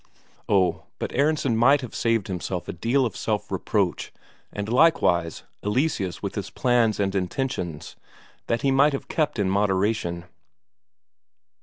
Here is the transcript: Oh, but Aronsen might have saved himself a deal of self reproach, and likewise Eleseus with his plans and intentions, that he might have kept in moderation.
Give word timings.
Oh, 0.49 0.87
but 0.97 1.11
Aronsen 1.11 1.55
might 1.55 1.81
have 1.81 1.93
saved 1.93 2.25
himself 2.27 2.67
a 2.67 2.73
deal 2.73 3.05
of 3.05 3.15
self 3.15 3.51
reproach, 3.51 4.11
and 4.51 4.67
likewise 4.67 5.43
Eleseus 5.61 6.23
with 6.23 6.33
his 6.33 6.49
plans 6.49 6.99
and 6.99 7.13
intentions, 7.13 7.95
that 8.47 8.63
he 8.63 8.71
might 8.71 8.93
have 8.93 9.07
kept 9.07 9.37
in 9.37 9.47
moderation. 9.47 10.25